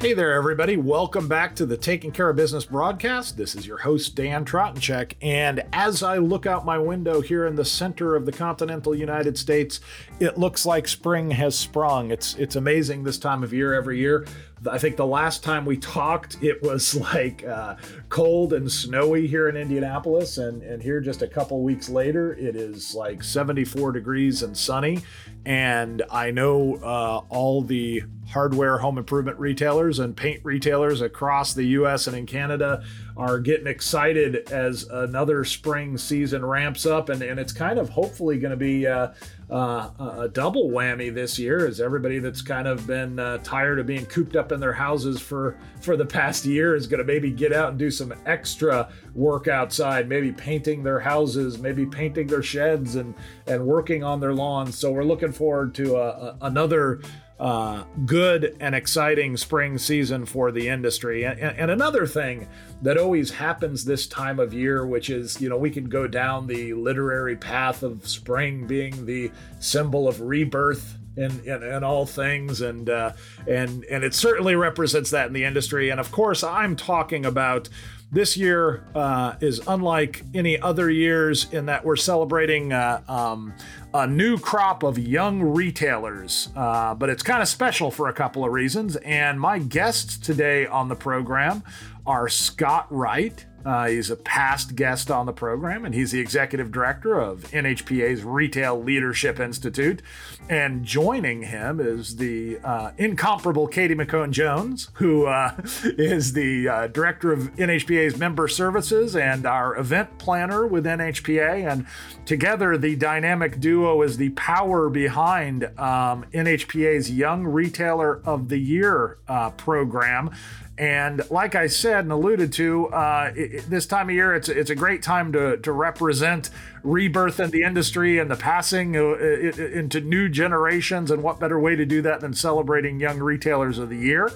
[0.00, 0.76] Hey there, everybody.
[0.76, 3.36] Welcome back to the Taking Care of Business broadcast.
[3.36, 5.14] This is your host, Dan Tratensek.
[5.20, 9.36] And as I look out my window here in the center of the continental United
[9.36, 9.80] States,
[10.20, 12.12] it looks like spring has sprung.
[12.12, 14.24] It's, it's amazing this time of year every year.
[14.66, 17.76] I think the last time we talked, it was like uh,
[18.08, 22.56] cold and snowy here in Indianapolis, and and here just a couple weeks later, it
[22.56, 25.02] is like 74 degrees and sunny.
[25.44, 31.64] And I know uh, all the hardware home improvement retailers and paint retailers across the
[31.64, 32.06] U.S.
[32.06, 32.84] and in Canada
[33.16, 38.38] are getting excited as another spring season ramps up, and and it's kind of hopefully
[38.38, 38.86] going to be.
[38.86, 39.12] Uh,
[39.50, 43.86] uh, a double whammy this year as everybody that's kind of been uh, tired of
[43.86, 47.30] being cooped up in their houses for for the past year is going to maybe
[47.30, 52.42] get out and do some extra work outside maybe painting their houses maybe painting their
[52.42, 53.14] sheds and
[53.46, 54.76] and working on their lawns.
[54.76, 57.00] So we're looking forward to a, another
[57.40, 61.24] uh, good and exciting spring season for the industry.
[61.24, 62.48] And, and, another thing
[62.82, 66.48] that always happens this time of year, which is, you know, we can go down
[66.48, 70.96] the literary path of spring being the symbol of rebirth.
[71.16, 73.10] In, in, in all things and uh,
[73.48, 77.68] and and it certainly represents that in the industry and of course I'm talking about
[78.10, 83.52] this year uh, is unlike any other years in that we're celebrating uh, um,
[83.94, 88.44] a new crop of young retailers, uh, but it's kind of special for a couple
[88.44, 88.96] of reasons.
[88.96, 91.62] And my guests today on the program
[92.06, 93.46] are Scott Wright.
[93.64, 98.22] Uh, he's a past guest on the program, and he's the executive director of NHPA's
[98.22, 100.00] Retail Leadership Institute.
[100.48, 106.86] And joining him is the uh, incomparable Katie McCone Jones, who uh, is the uh,
[106.86, 111.70] director of NHPA's member services and our event planner with NHPA.
[111.70, 111.86] And
[112.24, 119.18] together, the dynamic duo is the power behind um, NHPA's Young Retailer of the Year
[119.28, 120.30] uh, program.
[120.78, 124.70] And like I said and alluded to, uh, it, this time of year, it's it's
[124.70, 126.50] a great time to to represent
[126.84, 131.10] rebirth in the industry and the passing uh, into new generations.
[131.10, 134.30] And what better way to do that than celebrating Young Retailers of the Year?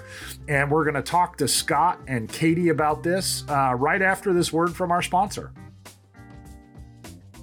[0.49, 4.53] And we're going to talk to Scott and Katie about this uh, right after this
[4.53, 5.53] word from our sponsor.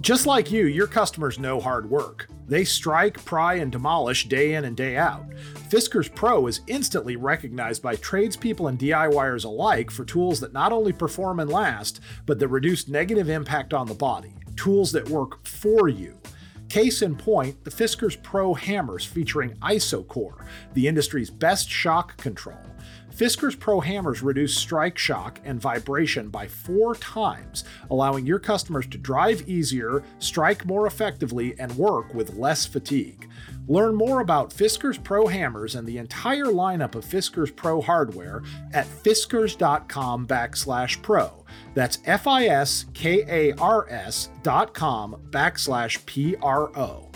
[0.02, 2.29] Just like you, your customers know hard work.
[2.50, 5.30] They strike, pry, and demolish day in and day out.
[5.70, 10.92] Fiskars Pro is instantly recognized by tradespeople and DIYers alike for tools that not only
[10.92, 14.34] perform and last, but that reduce negative impact on the body.
[14.56, 16.20] Tools that work for you.
[16.70, 20.44] Case in point, the Fiskars Pro hammers featuring IsoCore,
[20.74, 22.58] the industry's best shock control.
[23.20, 28.98] Fiskars Pro hammers reduce strike shock and vibration by four times, allowing your customers to
[28.98, 33.30] drive easier, strike more effectively, and work with less fatigue.
[33.68, 38.42] Learn more about Fiskars Pro hammers and the entire lineup of Fiskars Pro hardware
[38.72, 41.44] at fiskars.com backslash pro.
[41.74, 42.70] That's F-I-S-K-A-R-S
[44.44, 47.12] dot com backslash P-R-O.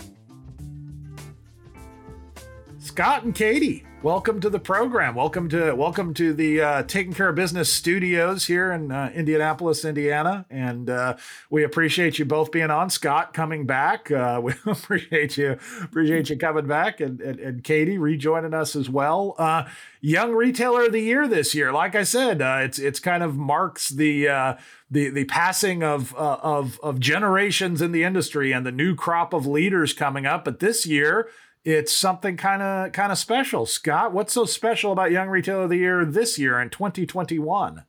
[2.78, 5.14] Scott and Katie, welcome to the program.
[5.14, 9.82] Welcome to welcome to the uh, Taking Care of Business studios here in uh, Indianapolis,
[9.82, 11.16] Indiana, and uh,
[11.48, 12.90] we appreciate you both being on.
[12.90, 17.96] Scott coming back, uh, we appreciate you appreciate you coming back, and and, and Katie
[17.96, 19.34] rejoining us as well.
[19.38, 19.64] Uh,
[20.02, 23.38] young Retailer of the Year this year, like I said, uh, it's it's kind of
[23.38, 24.58] marks the
[24.90, 29.46] the the passing of of of generations in the industry and the new crop of
[29.46, 30.44] leaders coming up.
[30.44, 31.30] But this year,
[31.64, 33.66] it's something kind of kind of special.
[33.66, 37.84] Scott, what's so special about Young Retailer of the Year this year in 2021?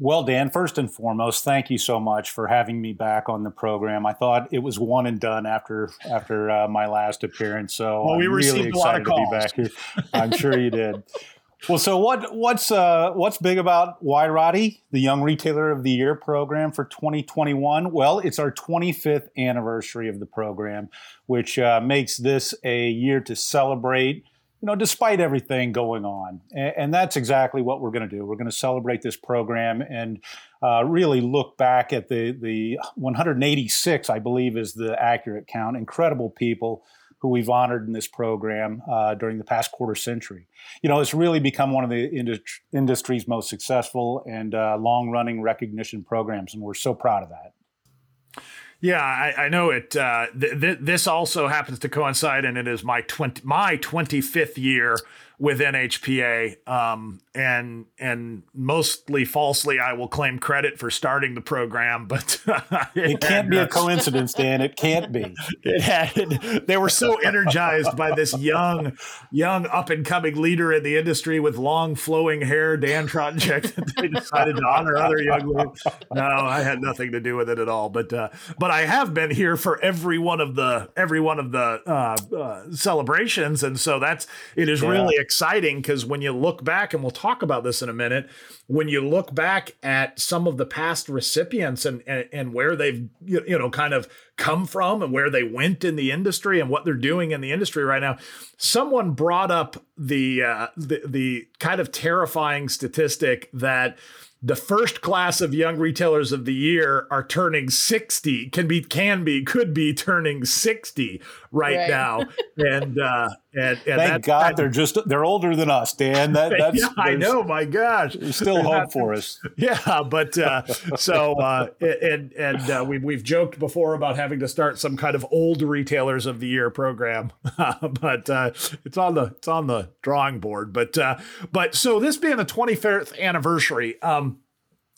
[0.00, 3.50] Well, Dan, first and foremost, thank you so much for having me back on the
[3.50, 4.04] program.
[4.04, 8.16] I thought it was one and done after after uh, my last appearance, so well,
[8.16, 9.70] we I'm really excited to be back here.
[10.12, 11.02] I'm sure you did.
[11.66, 15.90] Well, so what what's uh, what's big about Why Roddy, the Young Retailer of the
[15.90, 17.90] Year program for 2021?
[17.90, 20.90] Well, it's our 25th anniversary of the program,
[21.24, 24.24] which uh, makes this a year to celebrate.
[24.60, 28.26] You know, despite everything going on, and, and that's exactly what we're going to do.
[28.26, 30.22] We're going to celebrate this program and
[30.62, 35.78] uh, really look back at the the 186, I believe, is the accurate count.
[35.78, 36.84] Incredible people
[37.24, 40.46] who we've honored in this program uh, during the past quarter century.
[40.82, 45.08] You know, it's really become one of the industry, industry's most successful and uh, long
[45.08, 48.42] running recognition programs, and we're so proud of that.
[48.78, 49.96] Yeah, I, I know it.
[49.96, 54.20] Uh, th- th- this also happens to coincide, and it is my twenty my twenty
[54.20, 54.98] fifth year
[55.38, 62.06] with NHPA, um, and and mostly falsely, I will claim credit for starting the program,
[62.06, 62.40] but
[62.94, 64.60] it, it can't be a coincidence, Dan.
[64.60, 65.34] It can't be.
[65.62, 66.66] It had.
[66.66, 68.96] They were so energized by this young,
[69.30, 73.92] young up and coming leader in the industry with long flowing hair, Dan Tratensek, that
[73.96, 75.82] they decided to honor other young leaders.
[76.12, 77.88] No, I had nothing to do with it at all.
[77.88, 78.28] But uh,
[78.58, 82.16] but I have been here for every one of the every one of the uh,
[82.36, 84.88] uh, celebrations, and so that's it is yeah.
[84.88, 88.28] really exciting because when you look back, and we'll talk about this in a minute,
[88.66, 93.08] when you look back at some of the past recipients and and, and where they've
[93.24, 96.84] you know kind of come from and where they went in the industry and what
[96.84, 98.16] they're doing in the industry right now.
[98.56, 103.98] Someone brought up the uh, the the kind of terrifying statistic that
[104.44, 109.24] the first class of young retailers of the year are turning 60 can be can
[109.24, 111.22] be could be turning 60
[111.54, 111.88] right, right.
[111.88, 112.24] now.
[112.56, 116.34] And uh and, and thank that, god that, they're just they're older than us dan.
[116.34, 118.14] That that's yeah, i know my gosh.
[118.14, 119.40] there's still hope for us.
[119.56, 120.64] Yeah but uh
[120.96, 125.16] so uh and and uh, we, we've joked before about having to start some kind
[125.16, 127.32] of old retailers of the year program.
[127.56, 128.52] But uh
[128.84, 130.72] it's on the it's on the drawing board.
[130.72, 131.18] But uh
[131.50, 134.38] but so this being the 25th anniversary um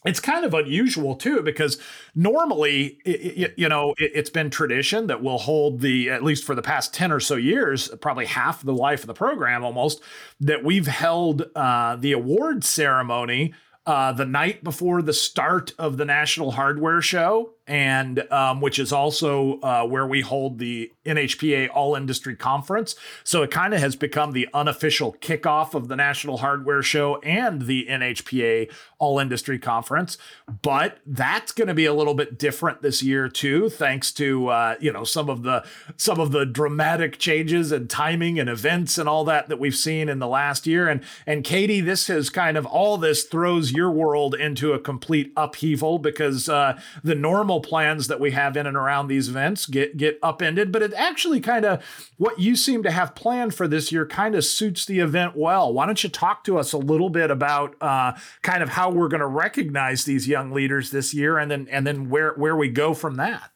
[0.06, 1.78] it's kind of unusual too because
[2.14, 6.54] normally it, you know it, has been tradition that we'll hold the at least for
[6.54, 10.02] the past 10 or so years probably half the life of the program almost
[10.40, 13.52] that we've held uh, the award ceremony
[13.86, 18.92] uh, the night before the start of the national hardware show and um, which is
[18.92, 22.94] also uh, where we hold the NHPA All Industry Conference.
[23.24, 27.62] So it kind of has become the unofficial kickoff of the National Hardware Show and
[27.62, 30.16] the NHPA All Industry Conference.
[30.62, 34.76] But that's going to be a little bit different this year too, thanks to uh,
[34.80, 35.64] you know some of the
[35.96, 40.08] some of the dramatic changes and timing and events and all that that we've seen
[40.08, 40.88] in the last year.
[40.88, 45.32] And and Katie, this has kind of all this throws your world into a complete
[45.36, 49.96] upheaval because uh, the normal plans that we have in and around these events get
[49.96, 50.72] get upended.
[50.72, 51.82] But it actually kind of
[52.16, 55.72] what you seem to have planned for this year kind of suits the event well.
[55.72, 58.12] Why don't you talk to us a little bit about uh,
[58.42, 61.86] kind of how we're going to recognize these young leaders this year, and then and
[61.86, 63.50] then where where we go from that.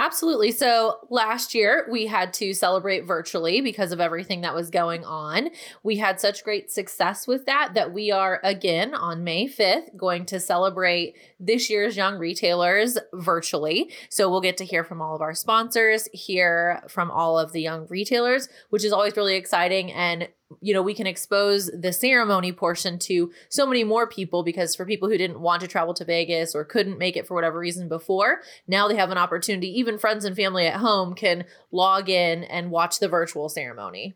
[0.00, 0.50] Absolutely.
[0.50, 5.50] So last year we had to celebrate virtually because of everything that was going on.
[5.84, 10.26] We had such great success with that that we are again on May 5th going
[10.26, 13.92] to celebrate this year's young retailers virtually.
[14.08, 17.62] So we'll get to hear from all of our sponsors, hear from all of the
[17.62, 20.28] young retailers, which is always really exciting and
[20.60, 24.84] you know, we can expose the ceremony portion to so many more people because for
[24.84, 27.88] people who didn't want to travel to Vegas or couldn't make it for whatever reason
[27.88, 29.68] before, now they have an opportunity.
[29.78, 34.14] Even friends and family at home can log in and watch the virtual ceremony.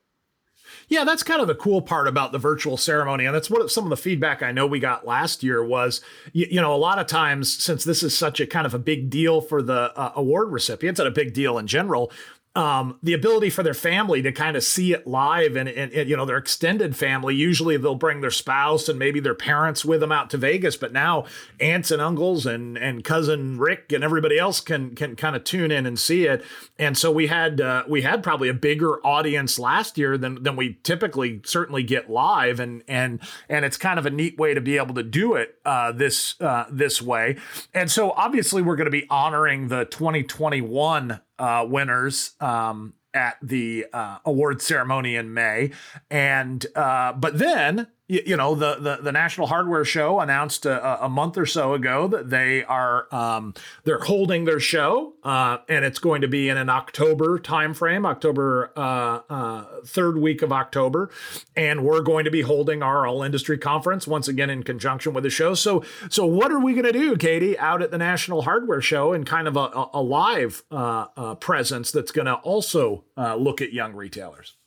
[0.88, 3.24] Yeah, that's kind of the cool part about the virtual ceremony.
[3.24, 6.00] And that's what some of the feedback I know we got last year was,
[6.32, 8.78] you, you know, a lot of times, since this is such a kind of a
[8.78, 12.12] big deal for the uh, award recipients and a big deal in general,
[12.58, 16.10] um, the ability for their family to kind of see it live and, and, and,
[16.10, 20.00] you know their extended family usually they'll bring their spouse and maybe their parents with
[20.00, 21.24] them out to Vegas but now
[21.60, 25.70] aunts and uncles and and cousin Rick and everybody else can can kind of tune
[25.70, 26.44] in and see it.
[26.78, 30.56] And so we had uh, we had probably a bigger audience last year than than
[30.56, 34.60] we typically certainly get live and and and it's kind of a neat way to
[34.60, 37.36] be able to do it uh, this uh, this way.
[37.72, 43.86] And so obviously we're going to be honoring the 2021 uh, winners um, at the
[43.92, 45.72] uh, award ceremony in May,
[46.10, 51.04] and uh, but then you, you know the, the, the National Hardware Show announced a,
[51.04, 55.84] a, month or so ago that they are um, they're holding their show uh, and
[55.84, 61.10] it's going to be in an October timeframe, October uh, uh, third week of October,
[61.54, 65.24] and we're going to be holding our all industry conference once again in conjunction with
[65.24, 65.54] the show.
[65.54, 69.12] So so what are we going to do, Katie, out at the National Hardware Show
[69.12, 73.72] and kind of a, a live uh, uh, presence that's going to also look at
[73.72, 74.57] young retailers?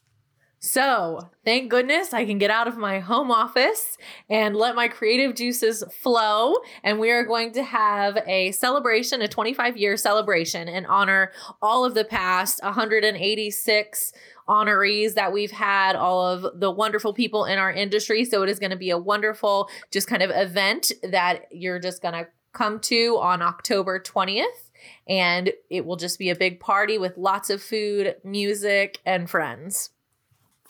[0.64, 3.98] So, thank goodness I can get out of my home office
[4.30, 6.54] and let my creative juices flow.
[6.84, 11.32] And we are going to have a celebration, a 25 year celebration, and honor
[11.64, 14.14] all of the past 186
[14.48, 18.24] honorees that we've had, all of the wonderful people in our industry.
[18.24, 22.04] So, it is going to be a wonderful, just kind of event that you're just
[22.04, 24.70] going to come to on October 20th.
[25.10, 29.90] And it will just be a big party with lots of food, music, and friends.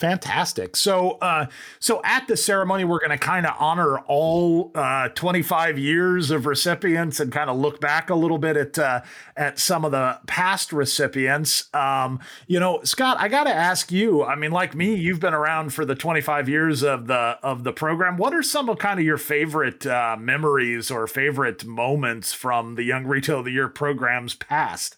[0.02, 0.76] Fantastic.
[0.76, 1.46] So, uh,
[1.80, 6.48] so at the ceremony, we're going to kind of honor all uh, 25 years of
[6.48, 9.02] recipients and kind of look back a little bit at uh,
[9.38, 11.72] at some of the past recipients.
[11.76, 14.24] Um, you know, Scott, I got to ask you.
[14.24, 17.72] I mean, like me, you've been around for the 25 years of the of the
[17.72, 18.18] program.
[18.18, 22.84] What are some of kind of your favorite uh, memories or favorite moments from the
[22.84, 24.98] Young Retail of the Year programs past?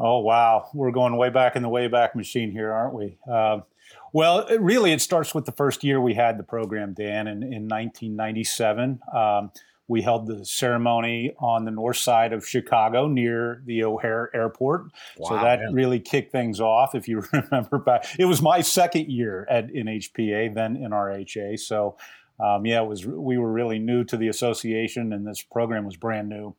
[0.00, 3.16] Oh wow, we're going way back in the way back machine here, aren't we?
[4.12, 7.42] Well, it really, it starts with the first year we had the program, Dan, in,
[7.42, 9.00] in 1997.
[9.14, 9.50] Um,
[9.88, 14.86] we held the ceremony on the north side of Chicago near the O'Hare Airport.
[15.18, 15.74] Wow, so that man.
[15.74, 16.94] really kicked things off.
[16.94, 21.58] If you remember back, it was my second year at NHPA, then NRHA.
[21.58, 21.96] So,
[22.38, 23.06] um, yeah, it was.
[23.06, 26.54] We were really new to the association, and this program was brand new.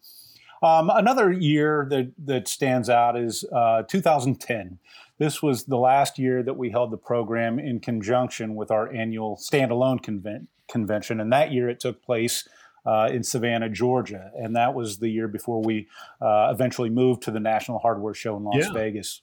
[0.62, 4.79] Um, another year that that stands out is uh, 2010.
[5.20, 9.38] This was the last year that we held the program in conjunction with our annual
[9.38, 12.48] standalone conven- convention, and that year it took place
[12.86, 15.88] uh, in Savannah, Georgia, and that was the year before we
[16.22, 18.74] uh, eventually moved to the National Hardware Show in Las yeah.
[18.74, 19.22] Vegas.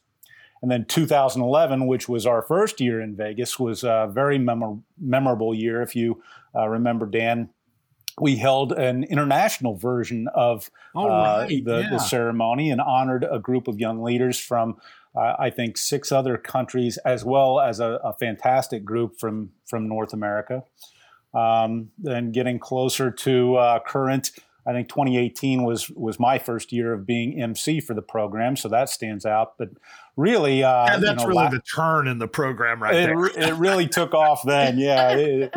[0.63, 5.55] And then 2011, which was our first year in Vegas, was a very memor- memorable
[5.55, 5.81] year.
[5.83, 6.23] If you
[6.55, 7.51] uh, remember, Dan,
[8.21, 11.65] we held an international version of uh, right.
[11.65, 11.91] the, yeah.
[11.91, 14.77] the, ceremony and honored a group of young leaders from
[15.17, 19.89] uh, I think six other countries, as well as a, a fantastic group from from
[19.89, 20.65] North America.
[21.35, 24.33] Um, then getting closer to uh, current,
[24.67, 28.69] I think 2018 was was my first year of being MC for the program, so
[28.69, 29.59] that stands out.
[29.59, 29.71] But
[30.17, 33.07] really, uh, yeah, that's you know, really la- the turn in the program, right it,
[33.07, 33.49] there.
[33.49, 34.79] it really took off then.
[34.79, 35.11] Yeah.
[35.11, 35.55] It,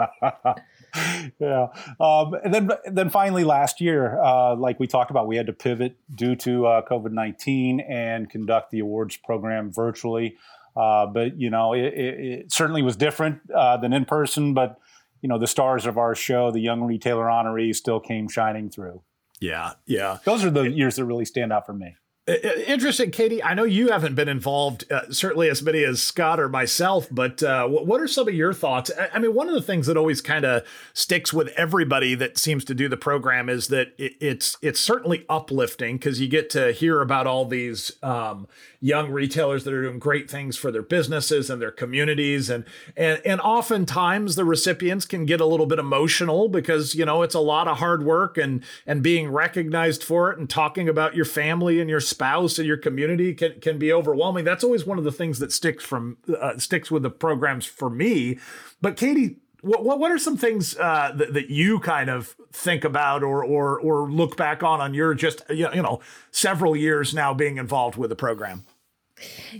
[1.38, 1.68] yeah.
[2.00, 5.52] Um, and then, then finally, last year, uh, like we talked about, we had to
[5.52, 10.36] pivot due to uh, COVID nineteen and conduct the awards program virtually.
[10.76, 14.54] Uh, but you know, it, it, it, certainly was different uh, than in person.
[14.54, 14.78] But
[15.20, 19.02] you know, the stars of our show, the young retailer honorees, still came shining through.
[19.40, 20.18] Yeah, yeah.
[20.24, 21.96] Those are the years that really stand out for me.
[22.28, 23.42] Interesting, Katie.
[23.42, 27.42] I know you haven't been involved, uh, certainly as many as Scott or myself, but
[27.42, 28.92] uh, what are some of your thoughts?
[29.12, 30.62] I mean, one of the things that always kind of
[30.92, 35.26] sticks with everybody that seems to do the program is that it, it's it's certainly
[35.28, 38.46] uplifting because you get to hear about all these um,
[38.82, 42.64] young retailers that are doing great things for their businesses and their communities and
[42.96, 47.34] and and oftentimes the recipients can get a little bit emotional because you know it's
[47.34, 51.24] a lot of hard work and and being recognized for it and talking about your
[51.24, 55.04] family and your spouse and your community can can be overwhelming that's always one of
[55.04, 58.38] the things that sticks from uh, sticks with the programs for me
[58.80, 63.22] but Katie what, what are some things uh, that, that you kind of think about
[63.22, 66.00] or or or look back on on your just you know
[66.30, 68.64] several years now being involved with the program?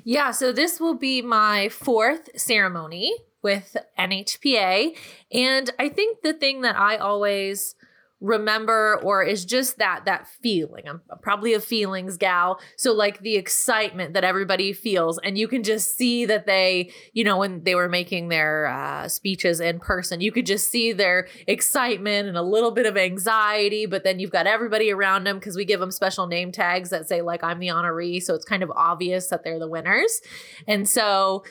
[0.04, 4.96] Yeah, so this will be my fourth ceremony with NHPA.
[5.30, 7.74] And I think the thing that I always
[8.22, 10.84] remember or is just that that feeling.
[10.88, 12.60] I'm probably a feelings gal.
[12.76, 17.24] So like the excitement that everybody feels and you can just see that they you
[17.24, 21.28] know when they were making their uh, speeches in person you could just see their
[21.46, 25.56] excitement and a little bit of anxiety but then you've got everybody around them because
[25.56, 28.22] we give them special name tags that say like i'm the honoree.
[28.22, 30.20] So it's kind of obvious that they're the winners.
[30.68, 31.44] And so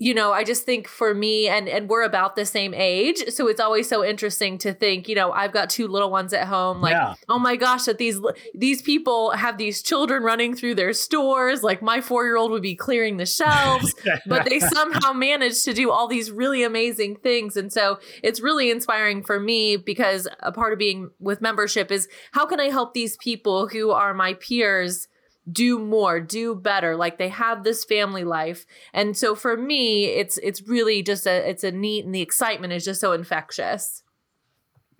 [0.00, 3.46] you know i just think for me and and we're about the same age so
[3.46, 6.80] it's always so interesting to think you know i've got two little ones at home
[6.80, 7.14] like yeah.
[7.28, 8.18] oh my gosh that these
[8.54, 13.18] these people have these children running through their stores like my 4-year-old would be clearing
[13.18, 13.94] the shelves
[14.26, 18.70] but they somehow managed to do all these really amazing things and so it's really
[18.70, 22.94] inspiring for me because a part of being with membership is how can i help
[22.94, 25.08] these people who are my peers
[25.50, 26.96] do more, do better.
[26.96, 28.66] Like they have this family life.
[28.92, 32.72] And so for me, it's it's really just a it's a neat and the excitement
[32.72, 34.02] is just so infectious.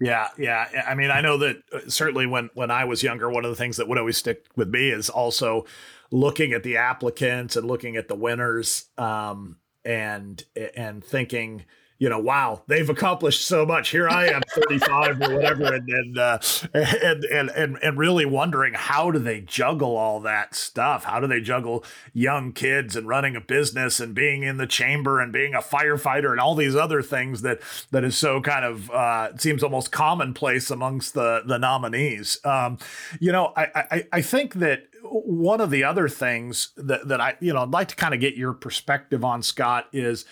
[0.01, 0.67] Yeah, yeah.
[0.89, 3.57] I mean, I know that uh, certainly when when I was younger, one of the
[3.57, 5.67] things that would always stick with me is also
[6.11, 10.43] looking at the applicants and looking at the winners um, and
[10.75, 11.67] and thinking,
[12.01, 13.91] you know, wow, they've accomplished so much.
[13.91, 16.39] Here I am, 35 or whatever, and and, uh,
[16.73, 21.05] and and and and really wondering how do they juggle all that stuff?
[21.05, 25.21] How do they juggle young kids and running a business and being in the chamber
[25.21, 28.91] and being a firefighter and all these other things that that is so kind of
[28.91, 32.39] uh, seems almost commonplace amongst the the nominees.
[32.47, 32.79] Um,
[33.21, 37.37] you know, I, I I think that one of the other things that that I
[37.41, 40.25] you know I'd like to kind of get your perspective on Scott is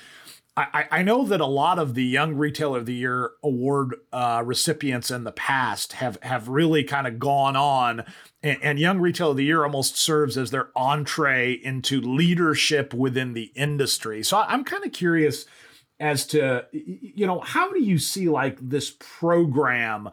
[0.59, 4.43] I, I know that a lot of the Young Retailer of the Year award uh,
[4.45, 8.05] recipients in the past have have really kind of gone on,
[8.43, 13.35] and, and Young Retailer of the Year almost serves as their entree into leadership within
[13.35, 14.23] the industry.
[14.25, 15.47] So I'm kind of curious
[16.01, 20.09] as to you know how do you see like this program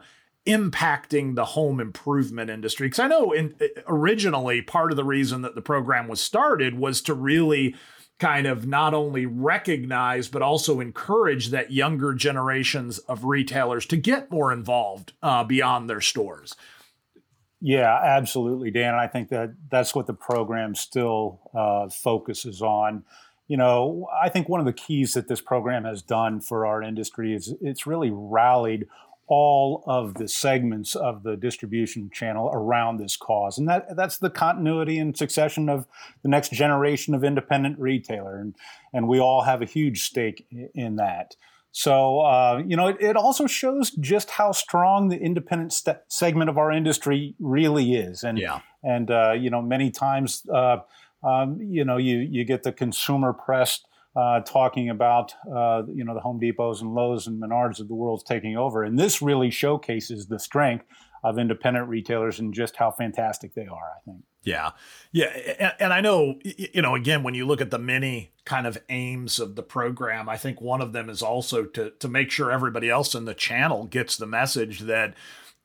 [0.46, 3.54] impacting the home improvement industry because i know in,
[3.88, 7.74] originally part of the reason that the program was started was to really
[8.18, 14.30] kind of not only recognize but also encourage that younger generations of retailers to get
[14.30, 16.54] more involved uh, beyond their stores.
[17.60, 18.94] Yeah, absolutely, Dan.
[18.94, 23.04] I think that that's what the program still uh, focuses on.
[23.48, 26.82] You know, I think one of the keys that this program has done for our
[26.82, 28.88] industry is it's really rallied
[29.28, 33.58] all of the segments of the distribution channel around this cause.
[33.58, 35.86] And that that's the continuity and succession of
[36.22, 38.38] the next generation of independent retailer.
[38.38, 38.54] And,
[38.92, 41.34] and we all have a huge stake in that.
[41.72, 46.48] So, uh, you know, it, it, also shows just how strong the independent st- segment
[46.48, 48.22] of our industry really is.
[48.22, 48.60] And, yeah.
[48.82, 50.78] and uh, you know, many times, uh,
[51.22, 53.80] um, you know, you, you get the consumer press
[54.16, 57.94] uh, talking about uh, you know the Home Depots and Lowe's and Menards of the
[57.94, 60.86] world's taking over, and this really showcases the strength
[61.22, 63.92] of independent retailers and just how fantastic they are.
[63.96, 64.24] I think.
[64.42, 64.70] Yeah,
[65.12, 65.26] yeah,
[65.58, 68.78] and, and I know you know again when you look at the many kind of
[68.88, 72.50] aims of the program, I think one of them is also to to make sure
[72.50, 75.14] everybody else in the channel gets the message that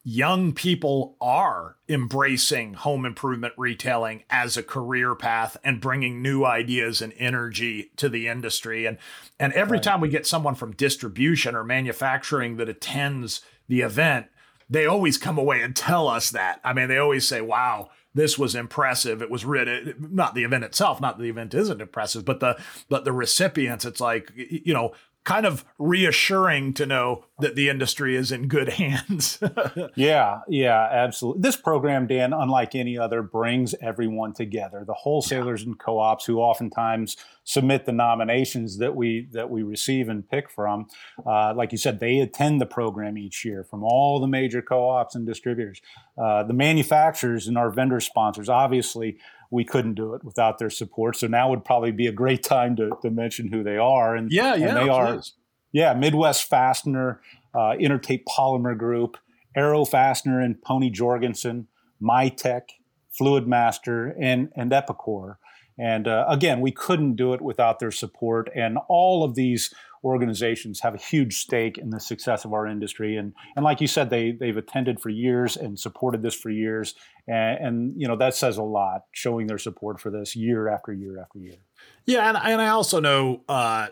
[0.03, 7.01] young people are embracing home improvement retailing as a career path and bringing new ideas
[7.01, 8.98] and energy to the industry and
[9.39, 9.84] and every right.
[9.84, 14.25] time we get someone from distribution or manufacturing that attends the event
[14.67, 18.38] they always come away and tell us that i mean they always say wow this
[18.38, 19.22] was impressive.
[19.22, 23.05] It was written, not the event itself, not the event isn't impressive, but the but
[23.05, 23.86] the recipients.
[23.86, 24.91] It's like you know,
[25.24, 29.40] kind of reassuring to know that the industry is in good hands.
[29.96, 31.42] yeah, yeah, absolutely.
[31.42, 34.84] This program, Dan, unlike any other, brings everyone together.
[34.86, 35.68] The wholesalers yeah.
[35.68, 40.88] and co-ops who oftentimes submit the nominations that we that we receive and pick from,
[41.25, 45.16] uh, like you said, they attend the program each year from all the major co-ops
[45.16, 45.82] and distributors.
[46.18, 49.18] Uh, the manufacturers and our vendor sponsors, obviously
[49.51, 51.17] we couldn't do it without their support.
[51.17, 54.15] So now would probably be a great time to, to mention who they are.
[54.15, 55.22] And yeah, yeah, and they are.
[55.74, 57.22] Yeah, Midwest Fastener,
[57.53, 59.17] uh, Intertape Polymer Group,
[59.55, 61.67] Arrow Fastener and Pony Jorgensen,
[62.01, 62.63] Mytech,
[63.20, 65.36] Fluidmaster, and and Epicor.
[65.77, 68.49] And uh, again, we couldn't do it without their support.
[68.56, 69.73] And all of these
[70.04, 73.18] organizations have a huge stake in the success of our industry.
[73.18, 76.96] And, and like you said, they, they've attended for years and supported this for years.
[77.28, 80.92] And, and, you know, that says a lot, showing their support for this year after
[80.92, 81.58] year after year.
[82.06, 83.88] Yeah, and, and I also know uh,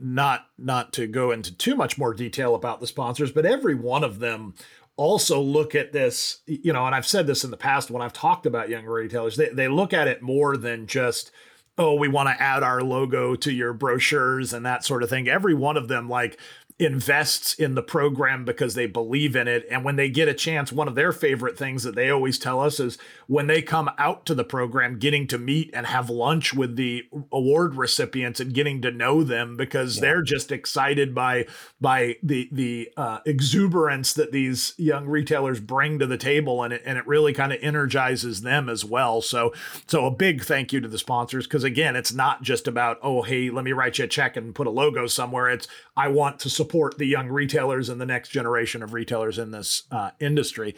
[0.00, 4.04] not not to go into too much more detail about the sponsors, but every one
[4.04, 4.54] of them
[4.96, 8.12] also look at this, you know, and I've said this in the past when I've
[8.12, 11.30] talked about younger retailers, they, they look at it more than just–
[11.76, 15.28] oh, we want to add our logo to your brochures and that sort of thing.
[15.28, 16.38] Every one of them, like,
[16.80, 19.64] invests in the program because they believe in it.
[19.70, 22.60] And when they get a chance, one of their favorite things that they always tell
[22.60, 26.52] us is when they come out to the program, getting to meet and have lunch
[26.52, 30.00] with the award recipients and getting to know them because yeah.
[30.00, 31.46] they're just excited by
[31.80, 36.82] by the the uh, exuberance that these young retailers bring to the table, and it
[36.84, 39.20] and it really kind of energizes them as well.
[39.20, 39.52] So
[39.86, 43.22] so a big thank you to the sponsors because again, it's not just about oh
[43.22, 45.48] hey let me write you a check and put a logo somewhere.
[45.48, 49.50] It's I want to support the young retailers and the next generation of retailers in
[49.50, 50.74] this uh, industry.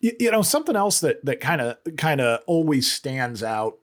[0.00, 3.78] You, you know something else that that kind of kind of always stands out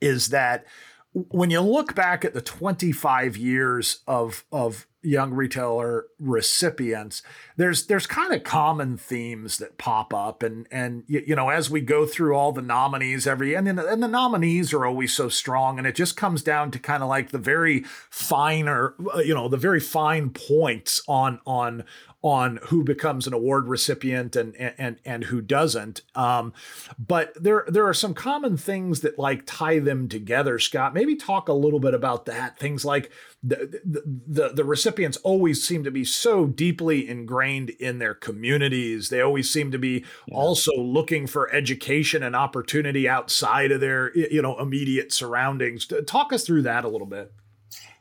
[0.00, 0.64] is that
[1.12, 7.22] when you look back at the 25 years of of young retailer recipients
[7.56, 11.70] there's there's kind of common themes that pop up and and you, you know as
[11.70, 15.78] we go through all the nominees every and, and the nominees are always so strong
[15.78, 19.48] and it just comes down to kind of like the very finer uh, you know
[19.48, 21.84] the very fine points on on
[22.24, 26.00] on who becomes an award recipient and and and who doesn't.
[26.14, 26.54] Um,
[26.98, 30.58] but there there are some common things that like tie them together.
[30.58, 32.58] Scott, maybe talk a little bit about that.
[32.58, 33.12] Things like
[33.46, 39.10] the the the, the recipients always seem to be so deeply ingrained in their communities.
[39.10, 40.34] They always seem to be yeah.
[40.34, 45.86] also looking for education and opportunity outside of their you know immediate surroundings.
[46.06, 47.32] Talk us through that a little bit.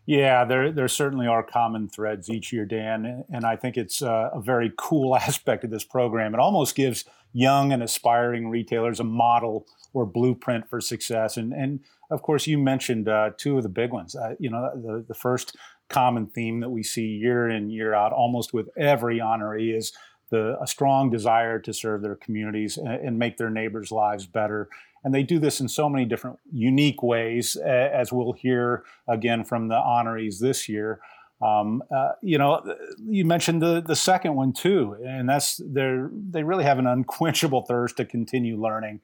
[0.06, 4.30] Yeah, there there certainly are common threads each year, Dan, and I think it's uh,
[4.34, 6.34] a very cool aspect of this program.
[6.34, 7.04] It almost gives
[7.34, 11.36] young and aspiring retailers a model or blueprint for success.
[11.36, 11.82] And and
[12.14, 14.16] of course, you mentioned uh, two of the big ones.
[14.16, 15.56] Uh, you know, the the first
[15.90, 19.92] common theme that we see year in year out, almost with every honoree, is
[20.30, 24.70] the a strong desire to serve their communities and, and make their neighbors' lives better.
[25.04, 29.68] And they do this in so many different unique ways, as we'll hear again from
[29.68, 31.02] the honorees this year.
[31.42, 32.62] Um, uh, you know,
[33.06, 35.98] you mentioned the the second one too, and that's they
[36.32, 39.02] they really have an unquenchable thirst to continue learning.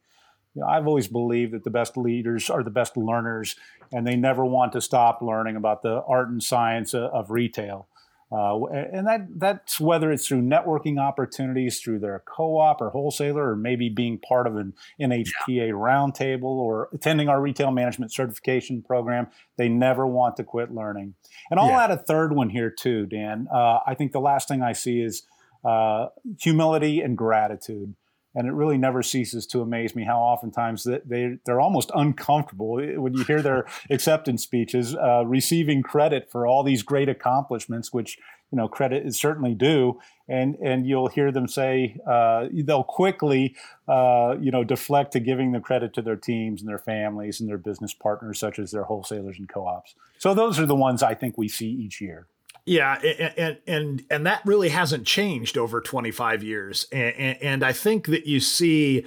[0.55, 3.55] You know, I've always believed that the best leaders are the best learners,
[3.91, 7.87] and they never want to stop learning about the art and science of, of retail.
[8.31, 13.55] Uh, and that that's whether it's through networking opportunities through their co-op or wholesaler, or
[13.55, 15.63] maybe being part of an NHPA yeah.
[15.71, 19.27] roundtable or attending our retail management certification program.
[19.57, 21.15] They never want to quit learning.
[21.49, 21.85] And I'll yeah.
[21.85, 23.47] add a third one here too, Dan.
[23.51, 25.23] Uh, I think the last thing I see is
[25.65, 26.07] uh,
[26.39, 27.95] humility and gratitude
[28.39, 33.13] and it really never ceases to amaze me how oftentimes they they're almost uncomfortable when
[33.13, 38.17] you hear their acceptance speeches, uh, receiving credit for all these great accomplishments, which
[38.49, 39.99] you know credit is certainly due,
[40.29, 43.57] and and you'll hear them say uh, they'll quickly
[43.89, 47.49] uh, you know deflect to giving the credit to their teams and their families and
[47.49, 49.95] their business partners, such as their wholesalers and co-ops.
[50.17, 52.27] So those are the ones I think we see each year.
[52.65, 58.07] Yeah, and and and that really hasn't changed over 25 years, and, and I think
[58.07, 59.05] that you see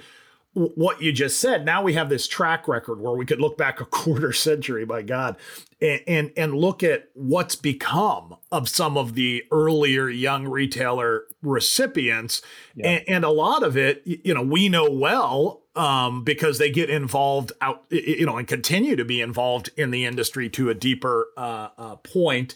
[0.53, 1.65] what you just said.
[1.65, 5.01] Now we have this track record where we could look back a quarter century, by
[5.01, 5.37] God,
[5.81, 12.41] and, and and, look at what's become of some of the earlier young retailer recipients,
[12.75, 12.89] yeah.
[12.89, 16.89] and, and, a lot of it, you know, we know well um, because they get
[16.89, 21.27] involved out, you know, and continue to be involved in the industry to a deeper
[21.37, 22.55] uh, uh, point.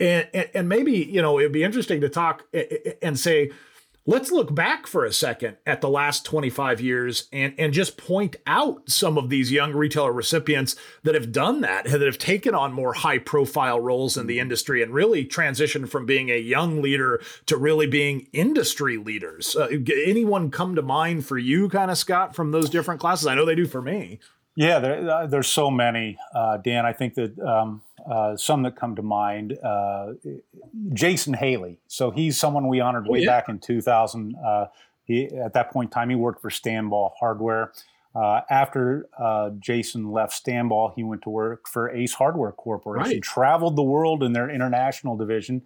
[0.00, 2.44] And, and, and maybe, you know, it'd be interesting to talk
[3.02, 3.50] and say,
[4.08, 8.36] let's look back for a second at the last 25 years and, and just point
[8.46, 12.72] out some of these young retailer recipients that have done that, that have taken on
[12.72, 17.20] more high profile roles in the industry and really transitioned from being a young leader
[17.44, 19.54] to really being industry leaders.
[19.54, 19.68] Uh,
[20.06, 23.26] anyone come to mind for you, kind of, Scott, from those different classes?
[23.26, 24.20] I know they do for me.
[24.56, 26.86] Yeah, there, uh, there's so many, uh, Dan.
[26.86, 29.58] I think that um, uh, some that come to mind.
[29.62, 30.14] Uh,
[30.92, 31.78] Jason Haley.
[31.88, 33.30] So he's someone we honored oh, way yeah.
[33.30, 34.34] back in 2000.
[34.34, 34.66] Uh,
[35.04, 37.72] he, at that point in time, he worked for Stanball Hardware.
[38.14, 39.06] Uh, after
[39.60, 43.12] Jason left Stanball, he went to work for Ace Hardware Corporation.
[43.12, 43.22] Right.
[43.22, 45.62] Traveled the world in their international division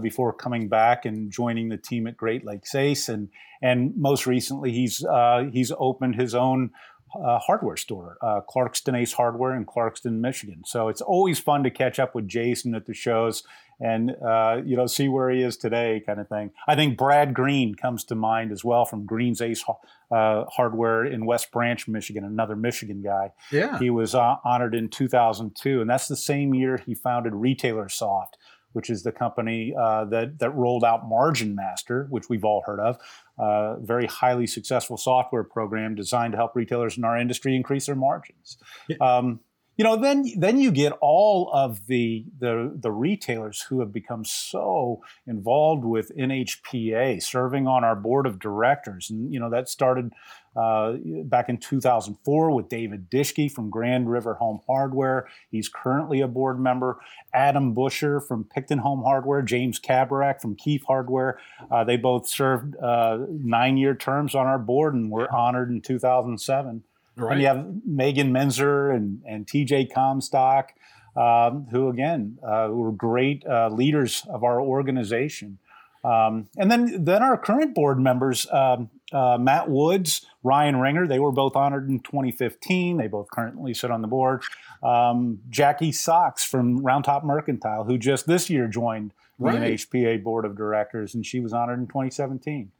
[0.00, 3.08] before coming back and joining the team at Great Lakes Ace.
[3.08, 3.28] And
[3.60, 5.04] and most recently, he's
[5.52, 6.70] he's opened his own
[7.14, 10.62] uh, hardware store, uh, Clarkston Ace Hardware in Clarkston, Michigan.
[10.64, 13.42] So it's always fun to catch up with Jason at the shows
[13.80, 16.50] and uh, you know see where he is today, kind of thing.
[16.68, 19.64] I think Brad Green comes to mind as well from Green's Ace
[20.10, 22.24] uh, Hardware in West Branch, Michigan.
[22.24, 23.32] Another Michigan guy.
[23.50, 27.88] Yeah, he was uh, honored in 2002, and that's the same year he founded Retailer
[27.88, 28.36] Soft
[28.72, 32.80] which is the company uh, that that rolled out Margin Master, which we've all heard
[32.80, 32.98] of.
[33.40, 37.96] Uh, very highly successful software program designed to help retailers in our industry increase their
[37.96, 38.58] margins.
[38.88, 38.96] Yeah.
[39.00, 39.40] Um,
[39.80, 44.26] you know, then then you get all of the, the the retailers who have become
[44.26, 50.12] so involved with NHPA, serving on our board of directors, and you know that started
[50.54, 55.26] uh, back in 2004 with David Dishke from Grand River Home Hardware.
[55.50, 56.98] He's currently a board member.
[57.32, 61.38] Adam Busher from Picton Home Hardware, James Kabarak from Keefe Hardware.
[61.70, 66.84] Uh, they both served uh, nine-year terms on our board and were honored in 2007.
[67.20, 67.32] Right.
[67.32, 70.72] And you have Megan Menzer and, and TJ Comstock,
[71.16, 75.58] um, who again uh, were great uh, leaders of our organization.
[76.02, 81.18] Um, and then, then our current board members, um, uh, Matt Woods, Ryan Ringer, they
[81.18, 82.96] were both honored in 2015.
[82.96, 84.42] They both currently sit on the board.
[84.82, 89.60] Um, Jackie Sox from Roundtop Mercantile, who just this year joined right.
[89.60, 92.72] the NHPA board of directors, and she was honored in 2017.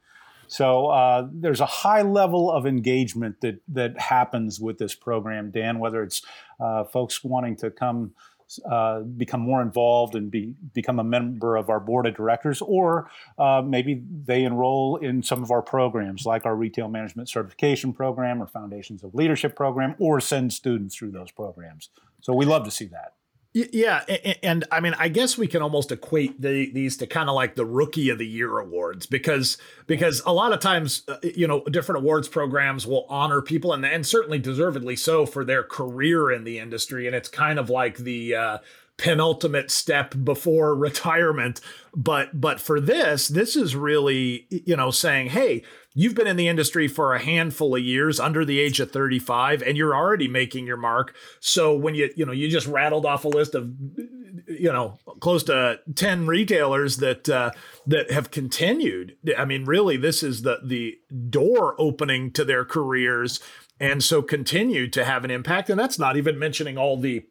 [0.51, 5.79] So uh, there's a high level of engagement that that happens with this program, Dan.
[5.79, 6.23] Whether it's
[6.59, 8.11] uh, folks wanting to come
[8.69, 13.09] uh, become more involved and be become a member of our board of directors, or
[13.37, 18.41] uh, maybe they enroll in some of our programs, like our retail management certification program
[18.41, 21.87] or Foundations of Leadership program, or send students through those programs.
[22.19, 23.13] So we love to see that.
[23.53, 27.27] Yeah, and, and, I mean, I guess we can almost equate the, these to kind
[27.27, 31.17] of like the Rookie of the Year awards because because a lot of times, uh,
[31.21, 35.63] you know, different awards programs will honor people and and certainly deservedly so for their
[35.63, 38.57] career in the industry, and it's kind of like the uh,
[39.01, 41.59] penultimate step before retirement.
[41.93, 45.63] But but for this, this is really you know saying, hey,
[45.95, 49.63] you've been in the industry for a handful of years under the age of 35
[49.63, 51.15] and you're already making your mark.
[51.39, 53.73] So when you you know you just rattled off a list of
[54.47, 57.51] you know close to 10 retailers that uh,
[57.87, 59.17] that have continued.
[59.35, 63.39] I mean really this is the the door opening to their careers
[63.79, 65.71] and so continue to have an impact.
[65.71, 67.25] And that's not even mentioning all the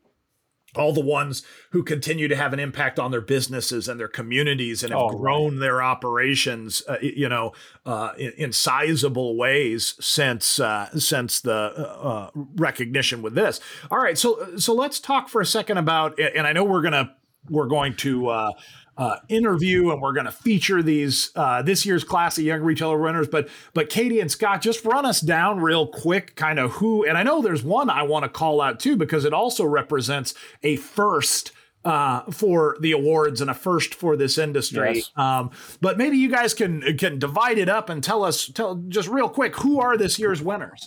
[0.77, 4.83] all the ones who continue to have an impact on their businesses and their communities
[4.83, 5.61] and have oh, grown right.
[5.61, 7.53] their operations, uh, you know,
[7.87, 13.61] uh, in, in, sizable ways since uh, since the uh, uh, recognition with this.
[13.91, 17.17] All right, so so let's talk for a second about, and I know we're gonna
[17.49, 18.53] we're going to
[19.01, 22.99] uh, interview, and we're going to feature these uh, this year's class of young retailer
[22.99, 23.27] winners.
[23.27, 27.07] But but Katie and Scott, just run us down real quick, kind of who.
[27.07, 30.35] And I know there's one I want to call out too because it also represents
[30.63, 34.97] a first uh, for the awards and a first for this industry.
[34.97, 35.11] Yes.
[35.17, 39.09] Um, but maybe you guys can can divide it up and tell us tell just
[39.09, 40.87] real quick who are this year's winners.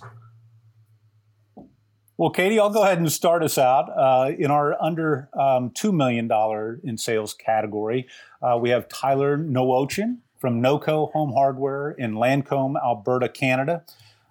[2.23, 3.89] Well, Katie, I'll go ahead and start us out.
[3.89, 6.31] Uh, in our under um, $2 million
[6.81, 8.07] in sales category,
[8.41, 13.83] uh, we have Tyler Noochin from Noco Home Hardware in Lacombe, Alberta, Canada.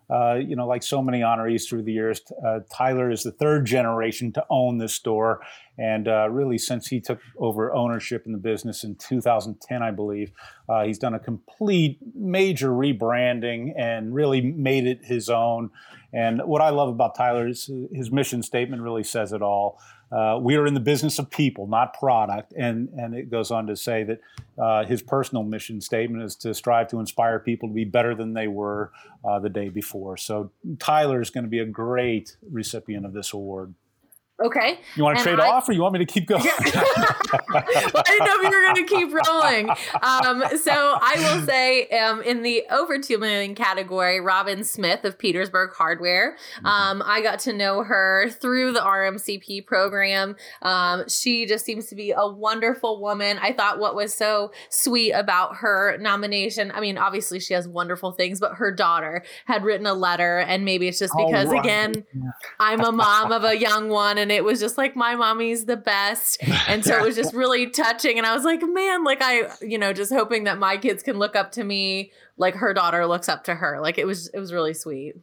[0.09, 3.66] Uh, you know, like so many honorees through the years, uh, Tyler is the third
[3.66, 5.42] generation to own this store.
[5.76, 10.33] And uh, really, since he took over ownership in the business in 2010, I believe,
[10.66, 15.70] uh, he's done a complete major rebranding and really made it his own.
[16.12, 19.79] And what I love about Tyler is his mission statement really says it all.
[20.11, 22.53] Uh, we are in the business of people, not product.
[22.53, 24.20] And, and it goes on to say that
[24.62, 28.35] uh, his personal mission statement is to strive to inspire people to be better than
[28.35, 28.92] they were
[29.25, 30.18] uh, the day before.
[30.18, 33.75] So Tyler is going to be a great recipient of this award.
[34.42, 34.78] Okay.
[34.96, 36.42] You want to trade I, off or you want me to keep going?
[36.44, 36.52] well,
[37.55, 39.70] I didn't know if you were going to keep rolling.
[39.70, 45.18] Um, so I will say um, in the over 2 million category, Robin Smith of
[45.18, 46.37] Petersburg Hardware.
[46.57, 46.66] Mm-hmm.
[46.66, 50.37] Um, I got to know her through the RMCP program.
[50.62, 53.38] Um, she just seems to be a wonderful woman.
[53.40, 58.12] I thought what was so sweet about her nomination, I mean, obviously she has wonderful
[58.12, 60.38] things, but her daughter had written a letter.
[60.38, 61.61] And maybe it's just because, right.
[61.61, 62.05] again,
[62.59, 65.77] I'm a mom of a young one and it was just like my mommy's the
[65.77, 66.42] best.
[66.68, 69.79] And so it was just really touching and i was like man like i you
[69.79, 73.29] know just hoping that my kids can look up to me like her daughter looks
[73.29, 73.81] up to her.
[73.81, 75.14] Like it was it was really sweet.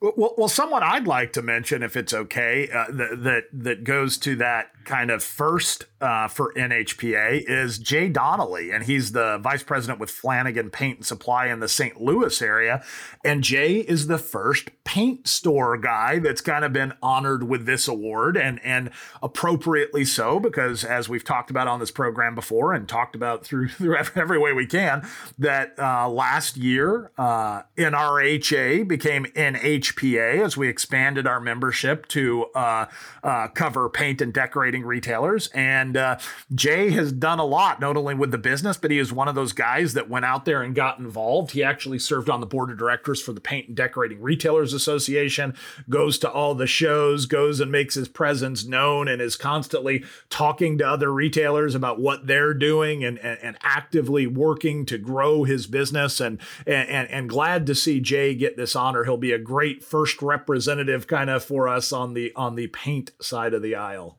[0.00, 4.18] Well, well, someone I'd like to mention, if it's okay, uh, that, that that goes
[4.18, 9.62] to that kind of first uh, for NHPA is Jay Donnelly, and he's the vice
[9.62, 12.00] president with Flanagan Paint and Supply in the St.
[12.00, 12.84] Louis area.
[13.24, 17.88] And Jay is the first paint store guy that's kind of been honored with this
[17.88, 18.90] award, and and
[19.22, 23.68] appropriately so, because as we've talked about on this program before, and talked about through,
[23.68, 25.06] through every way we can,
[25.38, 32.86] that uh, last year uh, NRHA became NHPA as we expanded our membership to uh,
[33.22, 36.18] uh, cover paint and decorating retailers and and uh,
[36.54, 39.34] Jay has done a lot, not only with the business, but he is one of
[39.34, 41.50] those guys that went out there and got involved.
[41.50, 45.54] He actually served on the board of directors for the Paint and Decorating Retailers Association,
[45.90, 50.78] goes to all the shows, goes and makes his presence known, and is constantly talking
[50.78, 55.66] to other retailers about what they're doing and, and, and actively working to grow his
[55.66, 56.20] business.
[56.20, 59.04] And, and, and glad to see Jay get this honor.
[59.04, 63.12] He'll be a great first representative kind of for us on the on the paint
[63.20, 64.18] side of the aisle.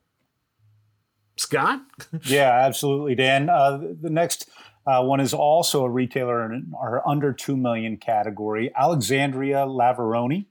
[1.36, 1.80] Scott?
[2.24, 3.48] yeah, absolutely, Dan.
[3.48, 4.48] Uh, the next
[4.86, 10.46] uh, one is also a retailer in our under 2 million category, Alexandria Lavaroni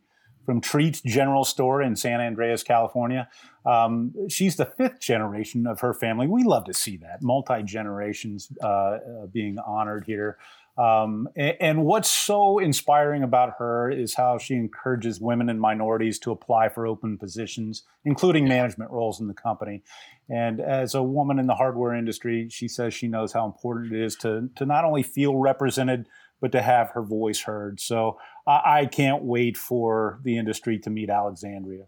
[0.45, 3.27] from Treats General Store in San Andreas, California.
[3.65, 6.27] Um, she's the fifth generation of her family.
[6.27, 8.99] We love to see that, multi generations uh, uh,
[9.31, 10.37] being honored here.
[10.77, 16.19] Um, and, and, what's so inspiring about her is how she encourages women and minorities
[16.19, 19.83] to apply for open positions, including management roles in the company.
[20.29, 24.03] And as a woman in the hardware industry, she says she knows how important it
[24.03, 26.07] is to, to not only feel represented,
[26.41, 27.79] but to have her voice heard.
[27.79, 31.85] So I, I can't wait for the industry to meet Alexandria.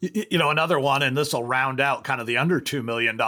[0.00, 3.18] You know, another one, and this will round out kind of the under $2 million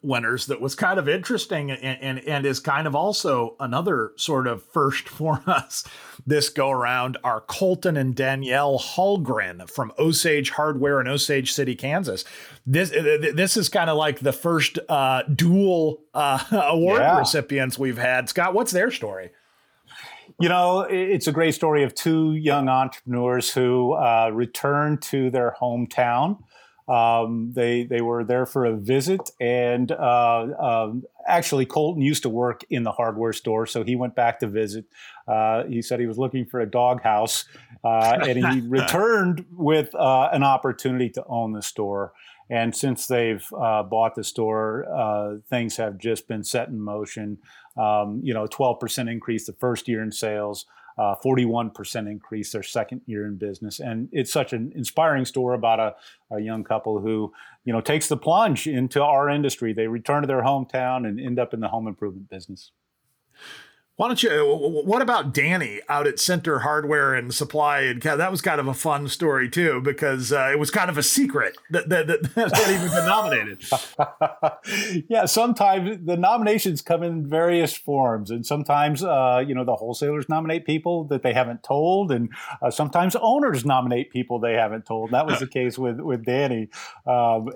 [0.00, 4.46] winners that was kind of interesting and, and, and is kind of also another sort
[4.46, 5.84] of first for us
[6.26, 12.24] this go around are Colton and Danielle Hallgren from Osage Hardware in Osage City, Kansas.
[12.66, 17.18] This, this is kind of like the first uh, dual uh, award yeah.
[17.18, 18.28] recipients we've had.
[18.28, 19.30] Scott, what's their story?
[20.40, 25.54] You know, it's a great story of two young entrepreneurs who uh, returned to their
[25.60, 26.38] hometown.
[26.88, 32.30] Um, they they were there for a visit, and uh, um, actually, Colton used to
[32.30, 34.86] work in the hardware store, so he went back to visit.
[35.28, 37.44] Uh, he said he was looking for a doghouse,
[37.84, 42.14] uh, and he returned with uh, an opportunity to own the store.
[42.50, 47.38] And since they've uh, bought the store, uh, things have just been set in motion.
[47.76, 50.66] Um, you know, 12% increase the first year in sales,
[50.98, 53.80] uh, 41% increase their second year in business.
[53.80, 55.94] And it's such an inspiring story about a,
[56.34, 57.32] a, young couple who,
[57.64, 59.72] you know, takes the plunge into our industry.
[59.72, 62.72] They return to their hometown and end up in the home improvement business.
[64.00, 64.56] Why don't you?
[64.86, 67.80] What about Danny out at Center Hardware and Supply?
[67.80, 70.96] And that was kind of a fun story too, because uh, it was kind of
[70.96, 73.62] a secret that that, that, that even been nominated.
[75.10, 80.30] yeah, sometimes the nominations come in various forms, and sometimes uh, you know the wholesalers
[80.30, 82.30] nominate people that they haven't told, and
[82.62, 85.10] uh, sometimes owners nominate people they haven't told.
[85.10, 86.70] That was the case with with Danny.
[87.06, 87.50] Um,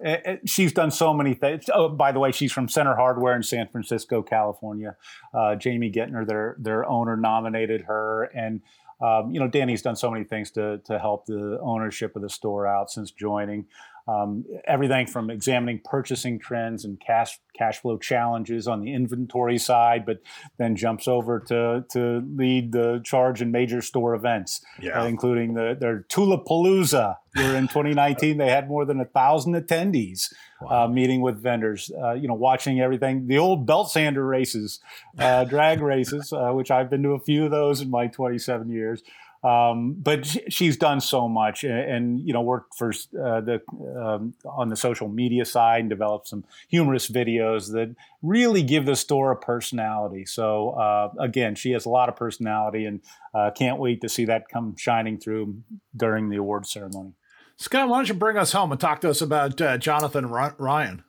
[0.45, 1.71] she's done so many things.
[1.73, 4.97] Oh, by the way, she's from Center Hardware in San Francisco, California.
[5.33, 8.61] Uh, Jamie Gettner their their owner nominated her, and
[9.01, 12.31] um, you know Danny's done so many things to to help the ownership of the
[12.31, 13.67] store out since joining.
[14.07, 20.05] Um, everything from examining purchasing trends and cash cash flow challenges on the inventory side,
[20.05, 20.19] but
[20.59, 25.01] then jumps over to to lead the charge in major store events, yeah.
[25.01, 27.17] uh, including the their Tulipalooza.
[27.35, 30.85] Where in 2019 they had more than a thousand attendees wow.
[30.85, 31.91] uh, meeting with vendors.
[32.01, 33.27] Uh, you know, watching everything.
[33.27, 34.81] The old belt sander races,
[35.19, 38.69] uh, drag races, uh, which I've been to a few of those in my 27
[38.69, 39.03] years.
[39.45, 43.61] Um, but she's done so much, and, and you know, worked for uh, the
[43.95, 48.97] um, on the social media side and developed some humorous videos that really give the
[48.97, 50.25] store a personality.
[50.25, 53.03] So uh, again, she has a lot of personality, and
[53.35, 55.59] uh, can't wait to see that come shining through
[55.95, 57.13] during the award ceremony.
[57.57, 61.05] Scott, why don't you bring us home and talk to us about uh, Jonathan Ryan?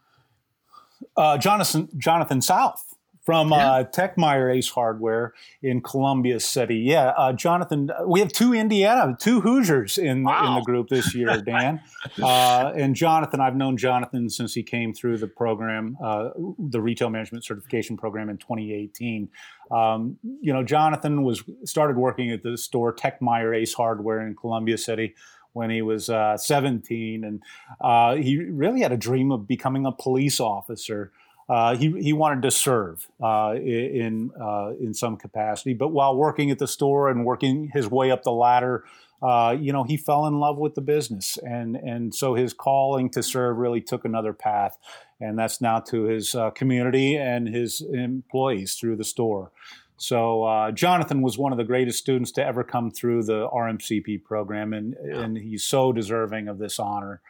[1.16, 2.95] Uh, Jonathan Jonathan South
[3.26, 3.72] from yeah.
[3.72, 5.34] uh, Techmeyer Ace Hardware
[5.64, 6.78] in Columbia City.
[6.78, 10.48] Yeah, uh, Jonathan, we have two Indiana, two Hoosiers in wow.
[10.48, 11.82] in the group this year, Dan.
[12.22, 17.10] uh, and Jonathan, I've known Jonathan since he came through the program, uh, the Retail
[17.10, 19.28] Management Certification Program in 2018.
[19.72, 24.78] Um, you know, Jonathan was started working at the store Techmeyer Ace Hardware in Columbia
[24.78, 25.16] City
[25.54, 27.42] when he was uh, 17, and
[27.80, 31.12] uh, he really had a dream of becoming a police officer
[31.48, 35.74] uh, he, he wanted to serve uh, in uh, in some capacity.
[35.74, 38.84] But while working at the store and working his way up the ladder,
[39.22, 43.10] uh, you know, he fell in love with the business, and and so his calling
[43.12, 44.78] to serve really took another path,
[45.20, 49.52] and that's now to his uh, community and his employees through the store.
[49.98, 54.24] So uh, Jonathan was one of the greatest students to ever come through the RMCP
[54.24, 57.22] program, and and he's so deserving of this honor.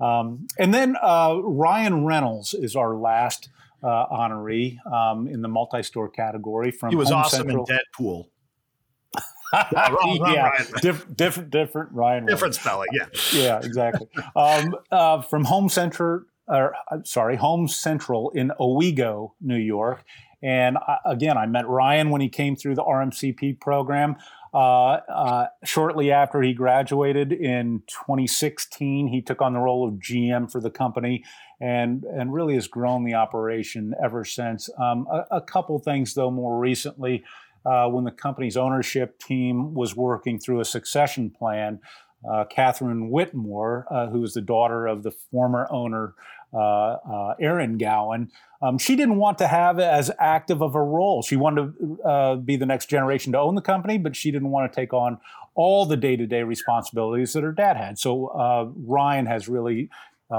[0.00, 3.50] Um, and then Ryan Reynolds is our last
[3.82, 7.66] uh, honoree um, in the multi-store category from he was Home awesome Central.
[7.68, 8.26] in Deadpool.
[9.72, 10.64] yeah, wrong, wrong yeah.
[10.80, 12.26] Dif- different, different Ryan.
[12.26, 14.08] Different spelling, yeah, yeah, exactly.
[14.36, 20.04] um, uh, from Home Center, or sorry, Home Central in Owego, New York,
[20.42, 24.16] and I, again, I met Ryan when he came through the RMCP program.
[24.52, 30.50] Uh, uh, shortly after he graduated in 2016, he took on the role of GM
[30.50, 31.22] for the company
[31.60, 34.68] and, and really has grown the operation ever since.
[34.76, 37.22] Um, a, a, couple things, though, more recently,
[37.64, 41.78] uh, when the company's ownership team was working through a succession plan,
[42.28, 46.14] uh, Catherine Whitmore, uh, who is the daughter of the former owner
[46.52, 48.30] uh, uh, Aaron Gowan,
[48.62, 51.22] um, she didn't want to have as active of a role.
[51.22, 54.50] She wanted to uh, be the next generation to own the company, but she didn't
[54.50, 55.18] want to take on
[55.54, 57.98] all the day to day responsibilities that her dad had.
[57.98, 59.90] So Ryan has really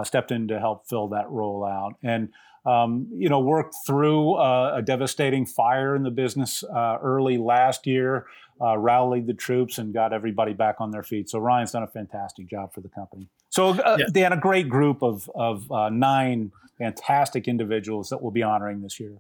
[0.04, 1.96] stepped in to help fill that role out.
[2.04, 2.30] And
[2.66, 7.88] um, you know, worked through uh, a devastating fire in the business uh, early last
[7.88, 8.28] year,
[8.62, 11.30] uh, rallied the troops, and got everybody back on their feet.
[11.30, 13.30] So Ryan's done a fantastic job for the company.
[13.52, 14.06] So uh, yeah.
[14.22, 19.00] had a great group of of uh, nine fantastic individuals that we'll be honoring this
[19.00, 19.18] year.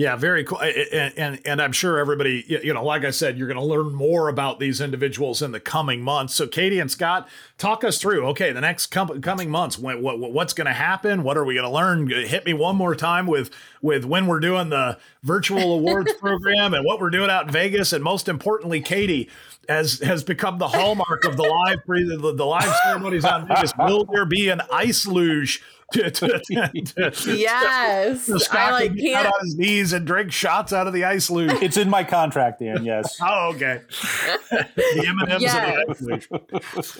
[0.00, 0.58] Yeah, very cool.
[0.62, 3.92] And, and, and I'm sure everybody, you know, like I said, you're going to learn
[3.92, 6.34] more about these individuals in the coming months.
[6.34, 7.28] So, Katie and Scott,
[7.58, 8.24] talk us through.
[8.28, 11.22] Okay, the next com- coming months, what, what what's going to happen?
[11.22, 12.08] What are we going to learn?
[12.08, 13.50] Hit me one more time with
[13.82, 17.92] with when we're doing the virtual awards program and what we're doing out in Vegas,
[17.92, 19.28] and most importantly, Katie
[19.68, 23.72] has has become the hallmark of the live the, the live ceremonies in Vegas.
[23.78, 25.62] Will there be an ice luge?
[25.92, 30.92] To, to, to, yes, I like can't on his knees and drink shots out of
[30.92, 31.62] the ice luge.
[31.62, 32.84] It's in my contract, Dan.
[32.84, 33.18] Yes.
[33.22, 33.82] oh, okay.
[34.50, 36.98] the M and M's yes.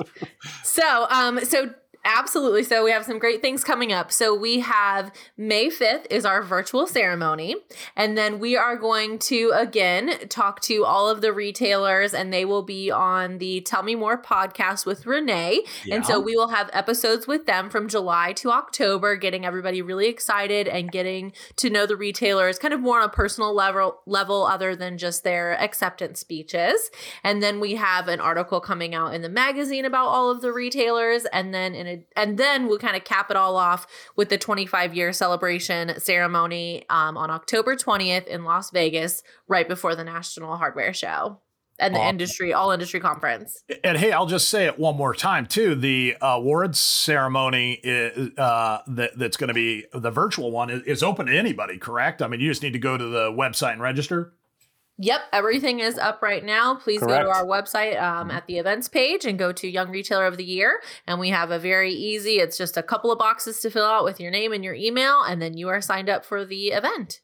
[0.63, 1.71] So, um, so
[2.05, 2.65] Absolutely.
[2.65, 4.11] So we have some great things coming up.
[4.11, 7.57] So we have May 5th is our virtual ceremony.
[7.95, 12.47] And then we are going to again talk to all of the retailers and they
[12.47, 15.61] will be on the Tell Me More podcast with Renee.
[15.85, 15.97] Yeah.
[15.97, 20.09] And so we will have episodes with them from July to October, getting everybody really
[20.09, 24.47] excited and getting to know the retailers kind of more on a personal level level
[24.47, 26.91] other than just their acceptance speeches.
[27.23, 30.53] And then we have an article coming out in the magazine about all of the
[30.53, 33.87] retailers and then in a, and then we'll kind of cap it all off
[34.17, 39.95] with the 25 year celebration ceremony um, on October 20th in Las Vegas, right before
[39.95, 41.41] the National Hardware Show
[41.81, 43.65] and the industry all industry conference.
[43.83, 45.75] And hey, I'll just say it one more time too.
[45.75, 51.03] The awards ceremony is, uh, that, that's going to be the virtual one is, is
[51.03, 51.79] open to anybody.
[51.79, 52.23] Correct?
[52.23, 54.35] I mean, you just need to go to the website and register.
[55.03, 56.75] Yep, everything is up right now.
[56.75, 57.25] Please Correct.
[57.25, 58.37] go to our website um, mm-hmm.
[58.37, 60.83] at the events page and go to Young Retailer of the Year.
[61.07, 64.05] And we have a very easy, it's just a couple of boxes to fill out
[64.05, 67.21] with your name and your email, and then you are signed up for the event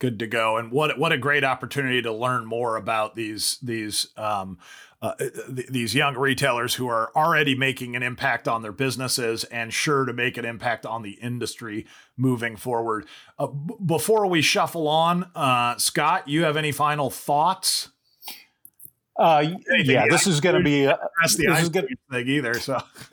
[0.00, 0.56] good to go.
[0.56, 4.58] And what what a great opportunity to learn more about these these um,
[5.04, 5.14] uh,
[5.54, 10.06] th- these young retailers who are already making an impact on their businesses and sure
[10.06, 11.84] to make an impact on the industry
[12.16, 13.06] moving forward.
[13.38, 17.90] Uh, b- before we shuffle on, uh, Scott, you have any final thoughts?
[19.16, 19.46] Uh,
[19.84, 22.54] yeah, this is going to be a, this is gonna, thing either.
[22.54, 22.82] So,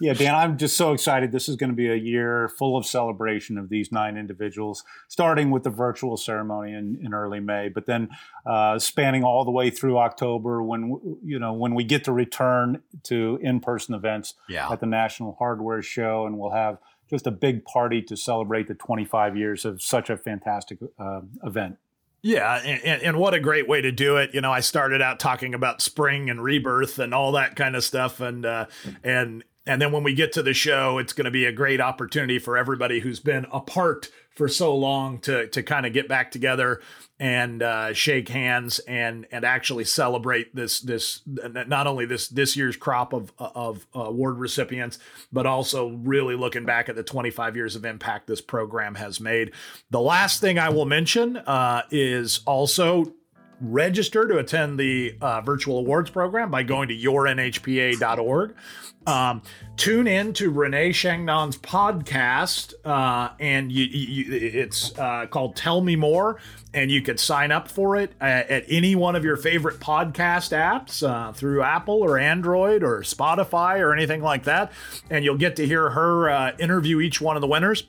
[0.00, 1.32] yeah, Dan, I'm just so excited.
[1.32, 5.50] This is going to be a year full of celebration of these nine individuals, starting
[5.50, 8.08] with the virtual ceremony in, in early May, but then
[8.46, 12.82] uh, spanning all the way through October when you know when we get to return
[13.04, 14.70] to in-person events yeah.
[14.70, 16.78] at the National Hardware Show, and we'll have
[17.10, 21.78] just a big party to celebrate the 25 years of such a fantastic uh, event.
[22.26, 24.34] Yeah, and, and, what a great way to do it.
[24.34, 27.84] You know, I started out talking about spring and rebirth and all that kind of
[27.84, 28.66] stuff, and uh,
[29.04, 31.80] and and then when we get to the show, it's going to be a great
[31.80, 36.30] opportunity for everybody who's been apart for so long to to kind of get back
[36.30, 36.80] together
[37.18, 42.76] and uh, shake hands and and actually celebrate this this not only this this year's
[42.76, 44.98] crop of of award recipients,
[45.32, 49.52] but also really looking back at the 25 years of impact this program has made.
[49.90, 53.14] The last thing I will mention uh, is also
[53.60, 58.54] register to attend the uh, virtual awards program by going to yournhpa.org.
[59.06, 59.42] Um,
[59.76, 65.94] tune in to Renee Changnon's podcast, uh, and you, you, it's uh, called Tell Me
[65.94, 66.40] More,
[66.74, 70.50] and you could sign up for it at, at any one of your favorite podcast
[70.50, 74.72] apps uh, through Apple or Android or Spotify or anything like that,
[75.08, 77.86] and you'll get to hear her uh, interview each one of the winners.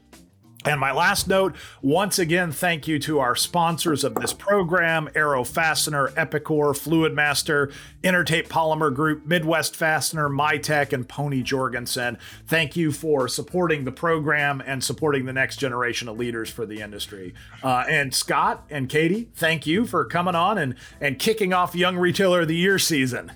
[0.66, 5.44] And my last note, once again, thank you to our sponsors of this program Arrow
[5.44, 7.72] Fastener, Epicor, Fluidmaster,
[8.04, 12.18] Intertape Polymer Group, Midwest Fastener, Mytech, and Pony Jorgensen.
[12.48, 16.82] Thank you for supporting the program and supporting the next generation of leaders for the
[16.82, 17.34] industry.
[17.64, 21.98] Uh, and Scott and Katie, thank you for coming on and, and kicking off Young
[21.98, 23.32] Retailer of the Year season.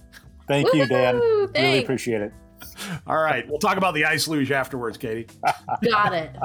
[0.47, 0.79] Thank Woo-hoo!
[0.79, 1.19] you, Dan.
[1.19, 1.59] Thanks.
[1.59, 2.33] Really appreciate it.
[3.07, 3.47] All right.
[3.47, 5.27] We'll talk about the ice luge afterwards, Katie.
[5.83, 6.35] Got it.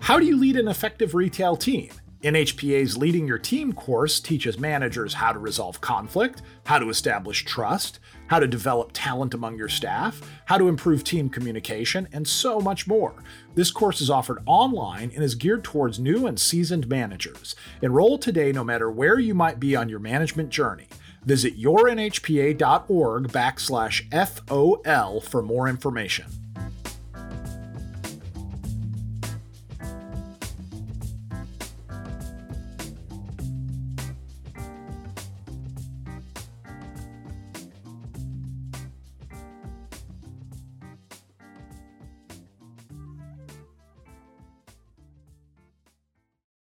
[0.00, 1.90] How do you lead an effective retail team?
[2.22, 7.98] NHPA's Leading Your Team course teaches managers how to resolve conflict, how to establish trust,
[8.26, 12.86] how to develop talent among your staff, how to improve team communication, and so much
[12.86, 13.14] more.
[13.54, 17.56] This course is offered online and is geared towards new and seasoned managers.
[17.80, 20.88] Enroll today no matter where you might be on your management journey.
[21.24, 26.26] Visit yournhpa.org backslash FOL for more information.